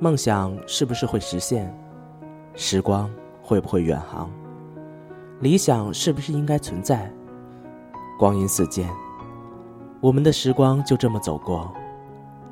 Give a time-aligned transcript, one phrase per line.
[0.00, 1.72] 梦想是不是会实现？
[2.54, 3.08] 时光
[3.40, 4.28] 会不会远航？
[5.40, 7.10] 理想是不是应该存在？
[8.18, 8.88] 光阴似箭，
[10.00, 11.72] 我们的时光就这么走过，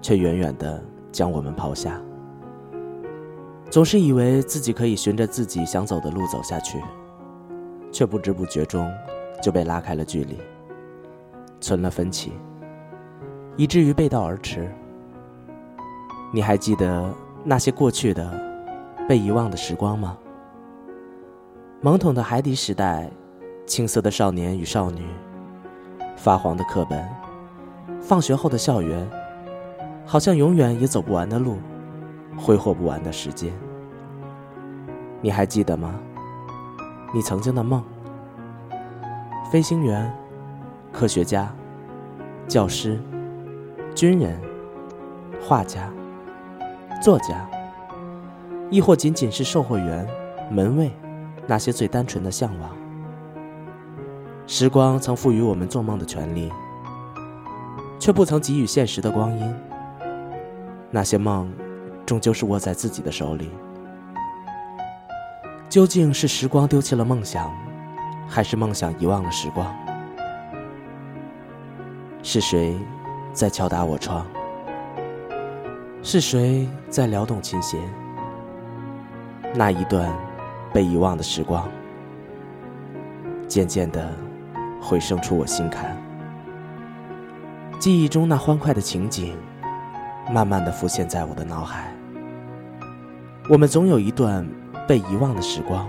[0.01, 2.01] 却远远的将我们抛下。
[3.71, 6.81] 总是以为自己可以循着自己想走的路走下去，
[7.91, 8.89] 却不知不觉中
[9.43, 10.39] 就被拉开了距离，
[11.61, 12.33] 存了分歧，
[13.57, 14.71] 以至于背道而驰。
[16.35, 18.31] 你还记得那些过去的、
[19.09, 20.17] 被遗忘的时光吗？
[21.83, 23.11] 懵懂的海底时代，
[23.67, 25.05] 青涩的少年与少女，
[26.17, 27.05] 发黄的课本，
[28.01, 29.11] 放学后的校园，
[30.07, 31.59] 好像永远也走不完的路，
[32.39, 33.53] 挥霍不完的时间。
[35.21, 35.99] 你还记得吗？
[37.13, 37.83] 你曾经的梦：
[39.51, 40.13] 飞行员、
[40.93, 41.53] 科学家、
[42.47, 43.01] 教师、
[43.97, 44.41] 军人、
[45.41, 45.93] 画家。
[47.03, 47.51] 作家，
[48.71, 50.07] 亦或仅仅是售货员、
[50.49, 50.89] 门卫，
[51.49, 52.71] 那些最单纯的向往。
[54.47, 56.49] 时光曾赋予我们做梦的权利，
[57.99, 59.53] 却不曾给予现实的光阴。
[60.93, 61.53] 那些梦，
[62.07, 63.51] 终究是握在自己的手里。
[65.69, 67.51] 究竟是时光丢弃了梦想，
[68.29, 69.67] 还是梦想遗忘了时光？
[72.23, 72.79] 是谁
[73.33, 74.25] 在敲打我窗？
[76.05, 77.81] 是谁在撩动琴弦？
[79.55, 80.13] 那一段
[80.73, 81.69] 被遗忘的时光，
[83.47, 84.13] 渐渐的
[84.81, 85.97] 回声出我心坎。
[87.79, 89.37] 记忆中那欢快的情景，
[90.33, 91.95] 慢慢的浮现在我的脑海。
[93.49, 94.45] 我们总有一段
[94.89, 95.89] 被遗忘的时光，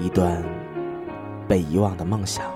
[0.00, 0.42] 一段
[1.46, 2.55] 被遗忘的梦想。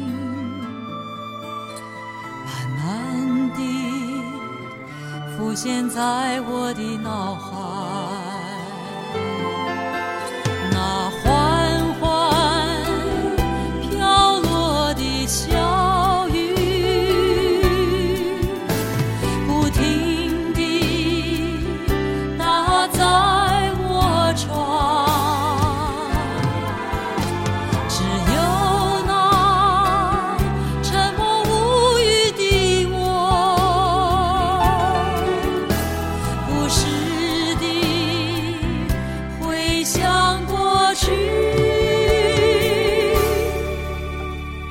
[5.51, 8.10] 浮现在我的脑海。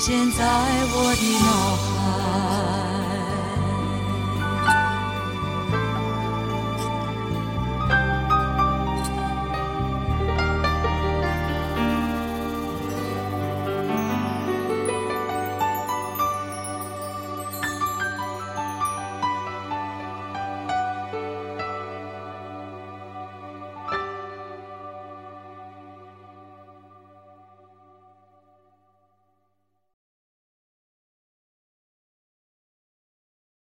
[0.00, 2.17] 现在我的脑海。